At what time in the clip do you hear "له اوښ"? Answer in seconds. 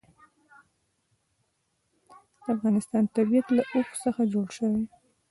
3.57-3.89